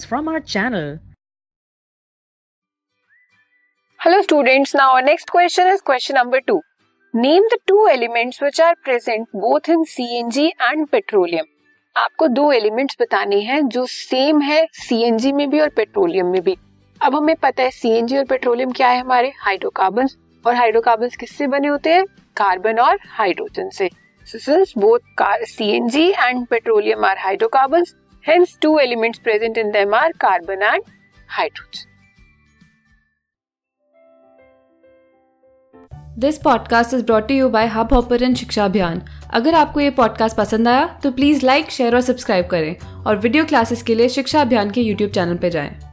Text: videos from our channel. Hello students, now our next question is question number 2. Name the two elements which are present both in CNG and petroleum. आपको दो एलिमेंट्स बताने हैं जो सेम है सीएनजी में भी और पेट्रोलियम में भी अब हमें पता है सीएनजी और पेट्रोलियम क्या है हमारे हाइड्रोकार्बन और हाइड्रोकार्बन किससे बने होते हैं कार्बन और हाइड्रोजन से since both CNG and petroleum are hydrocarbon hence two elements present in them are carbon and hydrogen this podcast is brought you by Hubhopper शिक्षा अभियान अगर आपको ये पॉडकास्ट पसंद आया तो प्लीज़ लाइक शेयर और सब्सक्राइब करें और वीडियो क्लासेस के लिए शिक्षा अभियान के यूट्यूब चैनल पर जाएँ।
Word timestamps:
videos 0.00 0.06
from 0.06 0.28
our 0.28 0.40
channel. 0.40 0.98
Hello 4.00 4.22
students, 4.22 4.74
now 4.74 4.94
our 4.94 5.02
next 5.02 5.30
question 5.30 5.66
is 5.66 5.80
question 5.80 6.14
number 6.14 6.40
2. 6.40 6.60
Name 7.14 7.42
the 7.50 7.58
two 7.66 7.88
elements 7.90 8.40
which 8.40 8.60
are 8.60 8.74
present 8.84 9.28
both 9.32 9.68
in 9.68 9.84
CNG 9.84 10.50
and 10.60 10.90
petroleum. 10.90 11.46
आपको 11.96 12.26
दो 12.28 12.50
एलिमेंट्स 12.52 12.96
बताने 13.00 13.40
हैं 13.42 13.60
जो 13.68 13.84
सेम 13.86 14.40
है 14.40 14.66
सीएनजी 14.74 15.32
में 15.32 15.48
भी 15.50 15.60
और 15.60 15.68
पेट्रोलियम 15.76 16.26
में 16.32 16.40
भी 16.42 16.56
अब 17.00 17.14
हमें 17.14 17.34
पता 17.42 17.62
है 17.62 17.70
सीएनजी 17.70 18.18
और 18.18 18.24
पेट्रोलियम 18.26 18.72
क्या 18.72 18.88
है 18.88 19.00
हमारे 19.00 19.32
हाइड्रोकार्बन 19.40 20.08
और 20.44 20.54
हाइड्रोकार्बन 20.54 21.08
किससे 21.20 21.46
बने 21.54 21.68
होते 21.68 21.94
हैं 21.94 22.04
कार्बन 22.36 22.78
और 22.80 22.98
हाइड्रोजन 23.16 23.70
से 23.78 23.88
since 24.28 24.72
both 24.78 25.24
CNG 25.48 26.08
and 26.10 26.46
petroleum 26.46 27.04
are 27.04 27.18
hydrocarbon 27.24 27.84
hence 28.24 28.58
two 28.62 28.78
elements 28.78 29.18
present 29.18 29.58
in 29.58 29.70
them 29.70 29.94
are 29.94 30.12
carbon 30.12 30.62
and 30.62 30.82
hydrogen 31.28 31.88
this 36.18 36.38
podcast 36.38 36.94
is 36.94 37.04
brought 37.04 37.30
you 37.30 37.48
by 37.48 37.66
Hubhopper 37.92 38.34
शिक्षा 38.34 38.64
अभियान 38.64 39.02
अगर 39.34 39.54
आपको 39.54 39.80
ये 39.80 39.90
पॉडकास्ट 39.90 40.36
पसंद 40.36 40.68
आया 40.68 40.86
तो 41.02 41.10
प्लीज़ 41.10 41.46
लाइक 41.46 41.70
शेयर 41.70 41.94
और 41.94 42.00
सब्सक्राइब 42.00 42.46
करें 42.46 42.76
और 43.06 43.16
वीडियो 43.16 43.44
क्लासेस 43.44 43.82
के 43.82 43.94
लिए 43.94 44.08
शिक्षा 44.08 44.40
अभियान 44.40 44.70
के 44.70 44.80
यूट्यूब 44.80 45.10
चैनल 45.10 45.36
पर 45.36 45.48
जाएँ। 45.48 45.89